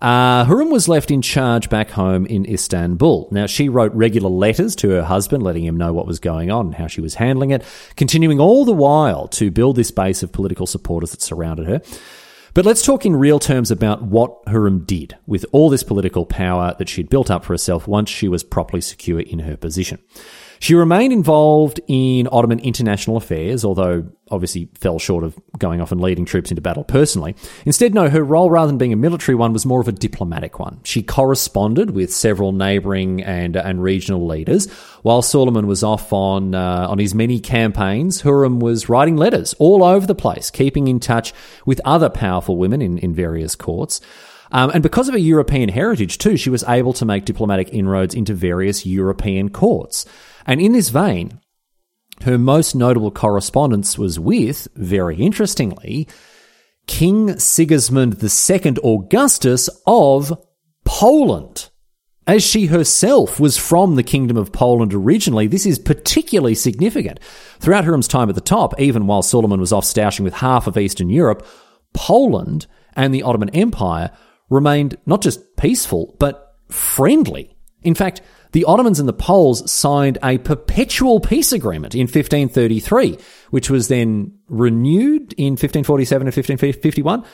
[0.00, 3.28] Uh, Hurrem was left in charge back home in Istanbul.
[3.30, 6.66] Now, she wrote regular letters to her husband, letting him know what was going on
[6.66, 7.62] and how she was handling it,
[7.96, 11.80] continuing all the while to build this base of political supporters that surrounded her.
[12.54, 16.76] But let's talk in real terms about what Hurrem did with all this political power
[16.78, 19.98] that she'd built up for herself once she was properly secure in her position.
[20.64, 26.00] She remained involved in Ottoman international affairs, although obviously fell short of going off and
[26.00, 27.36] leading troops into battle personally.
[27.66, 30.58] Instead, no, her role, rather than being a military one, was more of a diplomatic
[30.58, 30.80] one.
[30.82, 34.72] She corresponded with several neighbouring and, and regional leaders.
[35.02, 39.84] While Suleiman was off on, uh, on his many campaigns, Hurrem was writing letters all
[39.84, 41.34] over the place, keeping in touch
[41.66, 44.00] with other powerful women in, in various courts.
[44.50, 48.14] Um, and because of her European heritage, too, she was able to make diplomatic inroads
[48.14, 50.06] into various European courts.
[50.46, 51.40] And in this vein,
[52.22, 56.08] her most notable correspondence was with, very interestingly,
[56.86, 60.38] King Sigismund II Augustus of
[60.84, 61.70] Poland.
[62.26, 67.20] As she herself was from the Kingdom of Poland originally, this is particularly significant.
[67.58, 70.78] Throughout Hurrem's time at the top, even while Suleiman was off stashing with half of
[70.78, 71.46] Eastern Europe,
[71.92, 74.10] Poland and the Ottoman Empire
[74.48, 77.56] remained not just peaceful, but friendly.
[77.82, 78.22] In fact,
[78.54, 83.18] the Ottomans and the Poles signed a perpetual peace agreement in 1533,
[83.50, 87.24] which was then renewed in 1547 and 1551.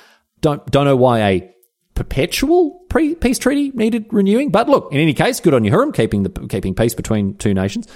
[0.40, 1.54] Don't, don't know why a
[1.94, 6.22] perpetual peace treaty needed renewing, but look, in any case, good on you, Hurrem, keeping
[6.22, 7.86] the, keeping peace between two nations.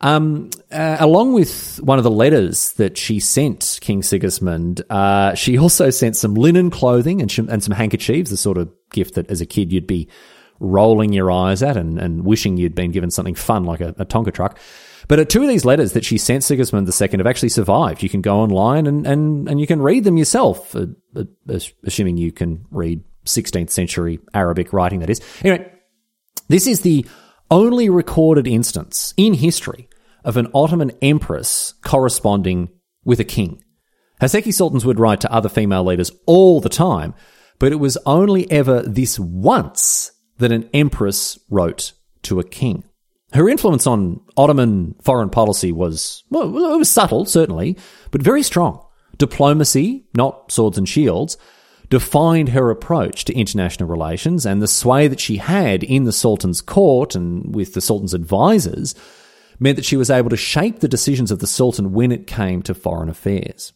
[0.00, 5.56] Um, uh, along with one of the letters that she sent King Sigismund, uh, she
[5.56, 9.30] also sent some linen clothing and, sh- and some handkerchiefs, the sort of gift that
[9.30, 10.08] as a kid you'd be
[10.60, 14.06] rolling your eyes at and, and wishing you'd been given something fun like a, a
[14.06, 14.58] Tonka truck.
[15.08, 18.02] But two of these letters that she sent Sigismund II have actually survived.
[18.02, 22.16] You can go online and, and, and you can read them yourself, uh, uh, assuming
[22.16, 25.20] you can read 16th century Arabic writing, that is.
[25.42, 25.70] Anyway,
[26.48, 27.06] this is the
[27.50, 29.88] only recorded instance in history
[30.24, 32.68] of an Ottoman empress corresponding
[33.04, 33.62] with a king.
[34.20, 37.14] Haseki sultans would write to other female leaders all the time,
[37.58, 42.84] but it was only ever this once that an empress wrote to a king.
[43.32, 47.76] Her influence on Ottoman foreign policy was, well, it was subtle, certainly,
[48.10, 48.84] but very strong.
[49.18, 51.36] Diplomacy, not swords and shields,
[51.88, 56.60] defined her approach to international relations and the sway that she had in the Sultan's
[56.60, 58.94] court and with the Sultan's advisors
[59.58, 62.62] meant that she was able to shape the decisions of the Sultan when it came
[62.62, 63.72] to foreign affairs.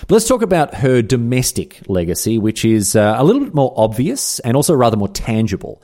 [0.00, 4.38] But let's talk about her domestic legacy, which is uh, a little bit more obvious
[4.40, 5.82] and also rather more tangible,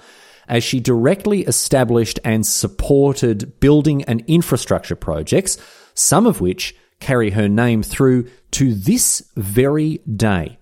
[0.48, 5.58] as she directly established and supported building and infrastructure projects,
[5.94, 10.58] some of which carry her name through to this very day.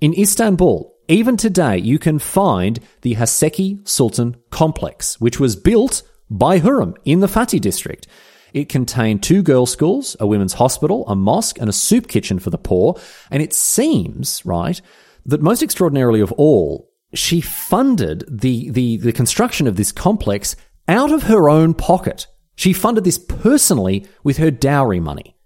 [0.00, 6.60] In Istanbul, even today, you can find the Haseki Sultan Complex, which was built by
[6.60, 8.06] Hurrem in the Fatih district.
[8.52, 12.50] It contained two girls' schools, a women's hospital, a mosque, and a soup kitchen for
[12.50, 12.98] the poor.
[13.30, 14.80] And it seems, right,
[15.26, 20.56] that most extraordinarily of all, she funded the, the, the construction of this complex
[20.88, 22.26] out of her own pocket.
[22.56, 25.36] She funded this personally with her dowry money.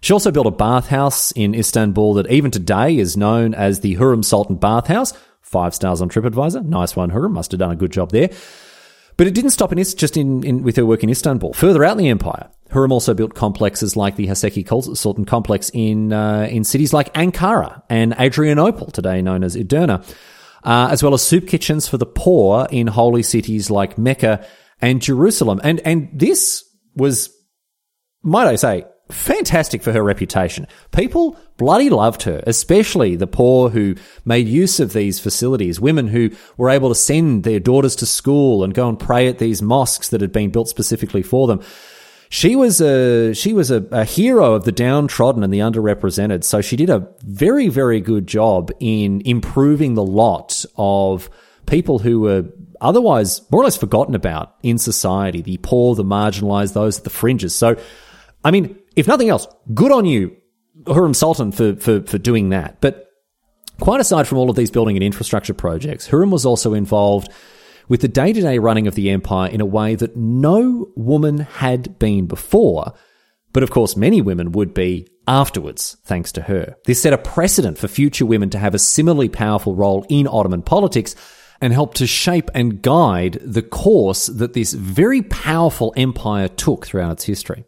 [0.00, 4.24] She also built a bathhouse in Istanbul that even today is known as the Hurrem
[4.24, 5.12] Sultan Bathhouse.
[5.40, 6.64] Five stars on TripAdvisor.
[6.64, 7.32] Nice one, Hurrem.
[7.32, 8.30] Must have done a good job there.
[9.16, 11.54] But it didn't stop in just in, in with her work in Istanbul.
[11.54, 16.12] Further out in the empire, Hurrem also built complexes like the Haseki Sultan complex in
[16.12, 20.04] uh, in cities like Ankara and Adrianople, today known as Edirne,
[20.64, 24.46] uh, as well as soup kitchens for the poor in holy cities like Mecca
[24.80, 25.60] and Jerusalem.
[25.64, 27.30] And and this was,
[28.22, 30.66] might I say, fantastic for her reputation.
[30.92, 36.30] People bloody loved her, especially the poor who made use of these facilities, women who
[36.56, 40.08] were able to send their daughters to school and go and pray at these mosques
[40.08, 41.60] that had been built specifically for them.
[42.28, 46.42] She was a she was a, a hero of the downtrodden and the underrepresented.
[46.42, 51.30] So she did a very very good job in improving the lot of
[51.66, 52.46] people who were
[52.80, 57.10] otherwise more or less forgotten about in society, the poor, the marginalized, those at the
[57.10, 57.54] fringes.
[57.54, 57.76] So,
[58.46, 60.36] I mean, if nothing else, good on you,
[60.84, 62.80] Hurrem Sultan, for, for, for doing that.
[62.80, 63.10] But
[63.80, 67.28] quite aside from all of these building and infrastructure projects, Hurrem was also involved
[67.88, 71.38] with the day to day running of the empire in a way that no woman
[71.38, 72.92] had been before.
[73.52, 76.76] But of course, many women would be afterwards, thanks to her.
[76.84, 80.62] This set a precedent for future women to have a similarly powerful role in Ottoman
[80.62, 81.16] politics
[81.60, 87.14] and helped to shape and guide the course that this very powerful empire took throughout
[87.14, 87.64] its history.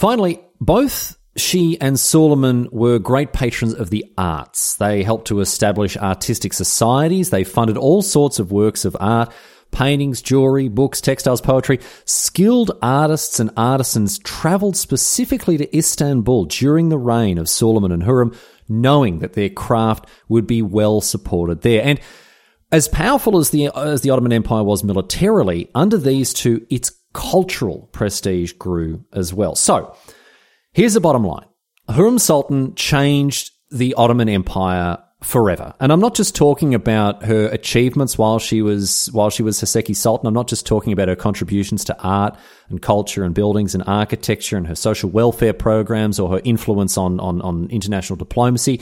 [0.00, 4.76] Finally, both she and Suleiman were great patrons of the arts.
[4.76, 7.28] They helped to establish artistic societies.
[7.28, 9.30] They funded all sorts of works of art
[9.72, 11.80] paintings, jewelry, books, textiles, poetry.
[12.06, 18.34] Skilled artists and artisans traveled specifically to Istanbul during the reign of Suleiman and Hurrem,
[18.70, 21.84] knowing that their craft would be well supported there.
[21.84, 22.00] And
[22.72, 27.88] as powerful as the as the Ottoman Empire was militarily, under these two, its cultural
[27.92, 29.54] prestige grew as well.
[29.54, 29.96] So,
[30.72, 31.46] here's the bottom line.
[31.88, 35.74] Hurrem Sultan changed the Ottoman Empire forever.
[35.80, 39.94] And I'm not just talking about her achievements while she was while she was Haseki
[39.94, 40.26] Sultan.
[40.26, 42.36] I'm not just talking about her contributions to art
[42.68, 47.20] and culture and buildings and architecture and her social welfare programs or her influence on
[47.20, 48.80] on, on international diplomacy.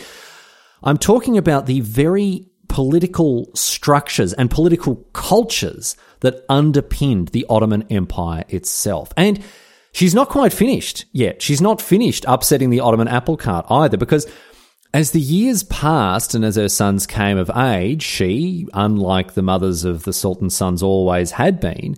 [0.83, 8.45] I'm talking about the very political structures and political cultures that underpinned the Ottoman Empire
[8.49, 9.13] itself.
[9.17, 9.43] And
[9.93, 11.43] she's not quite finished yet.
[11.43, 14.27] She's not finished upsetting the Ottoman apple cart either because
[14.95, 19.85] as the years passed and as her sons came of age, she, unlike the mothers
[19.85, 21.97] of the Sultan's sons always had been,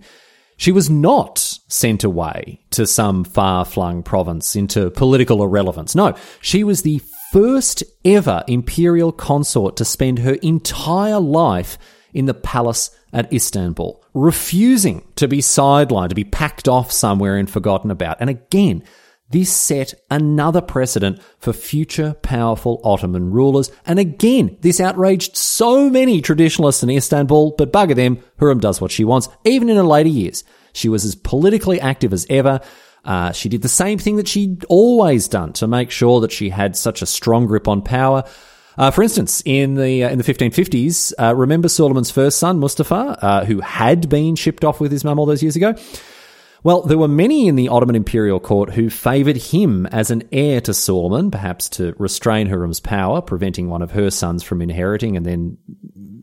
[0.57, 5.95] she was not sent away to some far flung province into political irrelevance.
[5.95, 6.99] No, she was the
[7.31, 11.77] first ever imperial consort to spend her entire life
[12.13, 17.49] in the palace at Istanbul, refusing to be sidelined, to be packed off somewhere and
[17.49, 18.17] forgotten about.
[18.19, 18.83] And again,
[19.29, 23.71] this set another precedent for future powerful Ottoman rulers.
[23.85, 28.91] And again, this outraged so many traditionalists in Istanbul, but bugger them, Hurrem does what
[28.91, 30.43] she wants, even in her later years.
[30.73, 32.59] She was as politically active as ever.
[33.03, 36.49] Uh, she did the same thing that she'd always done to make sure that she
[36.49, 38.23] had such a strong grip on power.
[38.77, 43.17] Uh, for instance, in the uh, in the 1550s, uh, remember Suleiman's first son Mustafa,
[43.21, 45.75] uh, who had been shipped off with his mum all those years ago.
[46.63, 50.61] Well, there were many in the Ottoman imperial court who favoured him as an heir
[50.61, 55.25] to Suleiman, perhaps to restrain Hurrem's power, preventing one of her sons from inheriting, and
[55.25, 55.57] then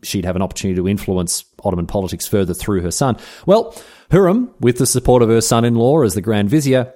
[0.01, 3.17] she'd have an opportunity to influence Ottoman politics further through her son.
[3.45, 3.75] Well,
[4.11, 6.93] Hurrem, with the support of her son-in-law as the Grand Vizier,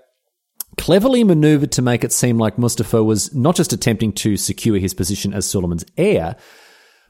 [0.77, 4.93] cleverly maneuvered to make it seem like Mustafa was not just attempting to secure his
[4.93, 6.35] position as Suleiman's heir,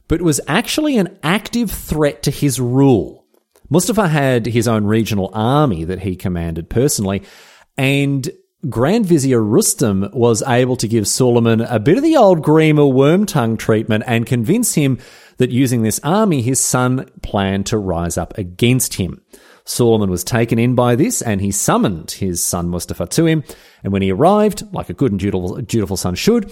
[0.07, 3.23] but was actually an active threat to his rule
[3.73, 7.23] Mustafa had his own regional army that he commanded personally,
[7.75, 8.29] and
[8.69, 13.57] Grand Vizier Rustam was able to give Suleiman a bit of the old Grima Wormtongue
[13.57, 14.99] treatment and convince him
[15.37, 19.21] that using this army, his son planned to rise up against him.
[19.65, 23.43] Suleiman was taken in by this and he summoned his son Mustafa to him.
[23.83, 26.51] And when he arrived, like a good and dutiful, dutiful son should,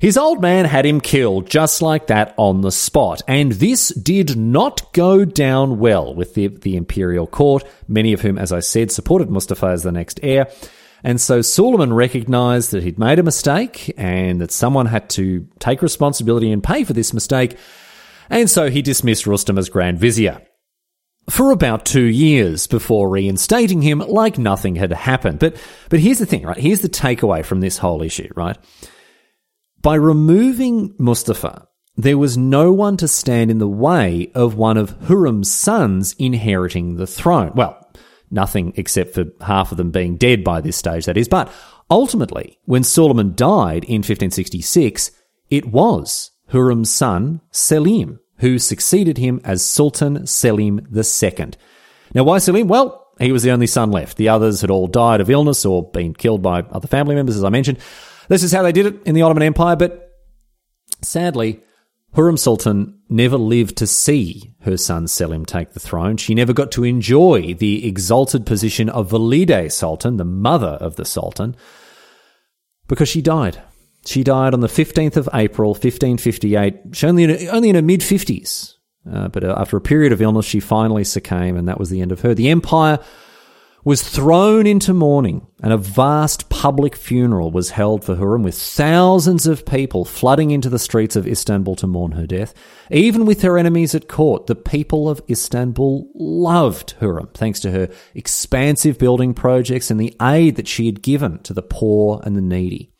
[0.00, 4.34] his old man had him killed just like that on the spot, and this did
[4.34, 8.90] not go down well with the, the imperial court, many of whom, as I said,
[8.90, 10.48] supported Mustafa as the next heir.
[11.04, 15.82] And so Suleiman recognized that he'd made a mistake and that someone had to take
[15.82, 17.58] responsibility and pay for this mistake.
[18.30, 20.40] And so he dismissed Rustam as Grand Vizier
[21.28, 25.38] for about two years before reinstating him like nothing had happened.
[25.38, 25.56] But,
[25.88, 26.56] but here's the thing, right?
[26.56, 28.56] Here's the takeaway from this whole issue, right?
[29.82, 34.90] By removing Mustafa, there was no one to stand in the way of one of
[35.02, 37.52] Hurrem's sons inheriting the throne.
[37.54, 37.90] Well,
[38.30, 41.28] nothing except for half of them being dead by this stage, that is.
[41.28, 41.52] But
[41.90, 45.10] ultimately, when Suleiman died in 1566,
[45.50, 51.50] it was Hurrem's son, Selim, who succeeded him as Sultan Selim II.
[52.14, 52.68] Now, why Selim?
[52.68, 54.16] Well, he was the only son left.
[54.16, 57.44] The others had all died of illness or been killed by other family members, as
[57.44, 57.78] I mentioned.
[58.28, 60.10] This is how they did it in the Ottoman Empire, but
[61.02, 61.60] sadly,
[62.16, 66.16] Hurrem Sultan never lived to see her son Selim take the throne.
[66.16, 71.04] She never got to enjoy the exalted position of Valide Sultan, the mother of the
[71.04, 71.54] Sultan,
[72.88, 73.60] because she died.
[74.06, 78.00] She died on the 15th of April, 1558, she only in, only in her mid
[78.00, 78.76] 50s.
[79.10, 82.00] Uh, but uh, after a period of illness, she finally succumbed, and that was the
[82.00, 82.34] end of her.
[82.34, 82.98] The empire
[83.82, 89.46] was thrown into mourning, and a vast public funeral was held for Hurrem with thousands
[89.46, 92.52] of people flooding into the streets of Istanbul to mourn her death.
[92.90, 97.88] Even with her enemies at court, the people of Istanbul loved Hurrem thanks to her
[98.14, 102.42] expansive building projects and the aid that she had given to the poor and the
[102.42, 102.92] needy.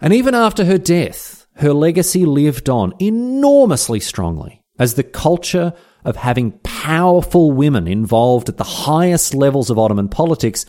[0.00, 5.72] And even after her death, her legacy lived on enormously strongly as the culture
[6.04, 10.64] of having powerful women involved at the highest levels of Ottoman politics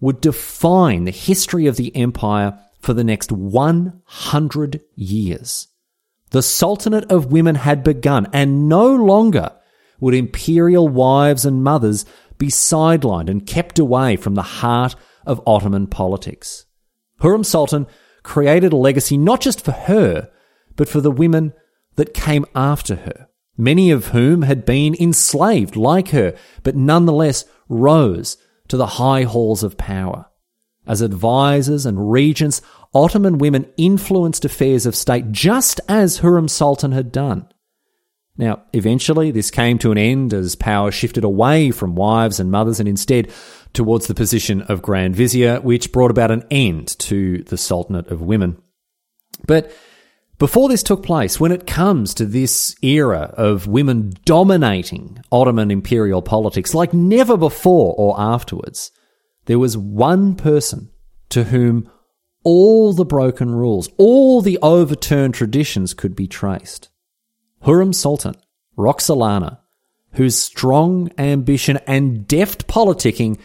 [0.00, 5.68] would define the history of the empire for the next 100 years.
[6.30, 9.52] The Sultanate of Women had begun, and no longer
[10.00, 12.04] would imperial wives and mothers
[12.36, 14.94] be sidelined and kept away from the heart
[15.26, 16.66] of Ottoman politics.
[17.20, 17.86] Hurrem Sultan
[18.28, 20.30] created a legacy not just for her,
[20.76, 21.52] but for the women
[21.96, 28.38] that came after her many of whom had been enslaved like her, but nonetheless rose
[28.68, 30.26] to the high halls of power.
[30.86, 32.62] As advisors and regents,
[32.94, 37.46] Ottoman women influenced affairs of state just as Hurrem Sultan had done.
[38.38, 42.78] Now, eventually, this came to an end as power shifted away from wives and mothers
[42.78, 43.32] and instead
[43.72, 48.22] towards the position of Grand Vizier, which brought about an end to the Sultanate of
[48.22, 48.56] Women.
[49.46, 49.76] But
[50.38, 56.22] before this took place, when it comes to this era of women dominating Ottoman imperial
[56.22, 58.92] politics like never before or afterwards,
[59.46, 60.90] there was one person
[61.30, 61.90] to whom
[62.44, 66.88] all the broken rules, all the overturned traditions could be traced.
[67.64, 68.34] Hurrem Sultan,
[68.76, 69.58] Roxolana,
[70.12, 73.38] whose strong ambition and deft politicking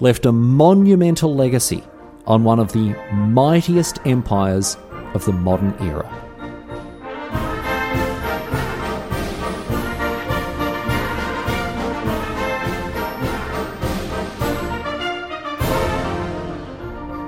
[0.00, 1.84] left a monumental legacy
[2.26, 4.76] on one of the mightiest empires
[5.14, 6.21] of the modern era.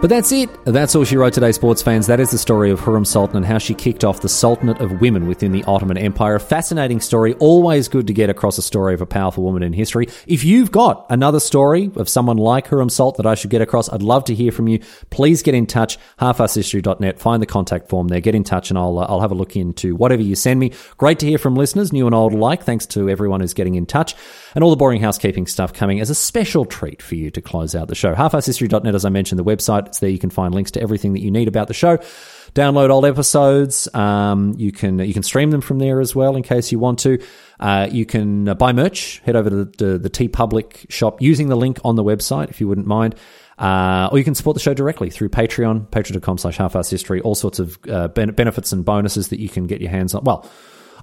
[0.05, 0.51] But that's it.
[0.67, 2.09] That's all she wrote today, sports fans.
[2.09, 5.01] That is the story of Hurrem Sultan and how she kicked off the Sultanate of
[5.01, 6.35] Women within the Ottoman Empire.
[6.35, 7.33] A fascinating story.
[7.37, 10.09] Always good to get across a story of a powerful woman in history.
[10.27, 13.91] If you've got another story of someone like Hurrem Sultan that I should get across,
[13.91, 14.81] I'd love to hear from you.
[15.09, 15.97] Please get in touch.
[16.21, 17.19] Halfarsedhistory.net.
[17.19, 18.21] Find the contact form there.
[18.21, 20.73] Get in touch and I'll, uh, I'll have a look into whatever you send me.
[20.99, 22.63] Great to hear from listeners, new and old alike.
[22.63, 24.15] Thanks to everyone who's getting in touch
[24.55, 27.75] and all the boring housekeeping stuff coming as a special treat for you to close
[27.75, 28.15] out the show.
[28.15, 29.94] Halfarsedhistory.net, as I mentioned, the website.
[29.95, 30.11] It's there.
[30.11, 31.99] You can find links to everything that you need about the show.
[32.55, 33.93] Download old episodes.
[33.95, 36.99] Um, you can you can stream them from there as well in case you want
[37.01, 37.23] to.
[37.61, 39.21] Uh, you can uh, buy merch.
[39.25, 42.61] Head over to the, the, the TeePublic shop using the link on the website if
[42.61, 43.15] you wouldn't mind.
[43.57, 47.21] Uh, or you can support the show directly through Patreon, patreon.com slash halfarsedhistory.
[47.23, 50.25] All sorts of uh, benefits and bonuses that you can get your hands on.
[50.25, 50.51] Well,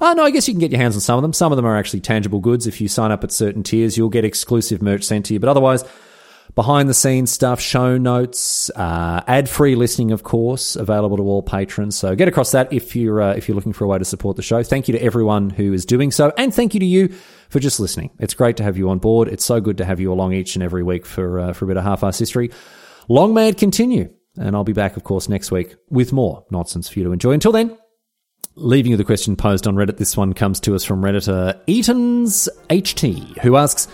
[0.04, 1.32] Oh, no, I guess you can get your hands on some of them.
[1.32, 2.66] Some of them are actually tangible goods.
[2.66, 5.40] If you sign up at certain tiers, you'll get exclusive merch sent to you.
[5.40, 5.84] But otherwise,
[6.56, 11.42] behind the scenes stuff, show notes, uh, ad free listening, of course, available to all
[11.42, 11.96] patrons.
[11.96, 14.36] So get across that if you're uh, if you're looking for a way to support
[14.36, 14.64] the show.
[14.64, 17.10] Thank you to everyone who is doing so, and thank you to you
[17.50, 18.12] for just listening.
[18.20, 19.28] It's great to have you on board.
[19.28, 21.68] It's so good to have you along each and every week for uh, for a
[21.68, 22.52] bit of half-arsed history.
[23.08, 26.90] Long may it continue, and I'll be back, of course, next week with more nonsense
[26.90, 27.32] for you to enjoy.
[27.32, 27.78] Until then.
[28.56, 32.50] Leaving you the question posed on Reddit, this one comes to us from Redditor Eaton's
[32.70, 33.88] HT, who asks,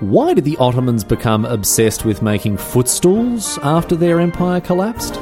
[0.00, 5.20] Why did the Ottomans become obsessed with making footstools after their empire collapsed?